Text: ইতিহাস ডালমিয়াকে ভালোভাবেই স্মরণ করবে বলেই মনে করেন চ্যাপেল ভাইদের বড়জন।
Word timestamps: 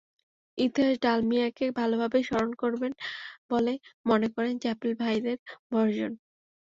ইতিহাস 0.57 0.95
ডালমিয়াকে 1.03 1.65
ভালোভাবেই 1.79 2.23
স্মরণ 2.23 2.51
করবে 2.61 2.87
বলেই 3.49 3.77
মনে 4.05 4.27
করেন 4.35 4.53
চ্যাপেল 4.63 4.91
ভাইদের 5.01 5.37
বড়জন। 5.71 6.11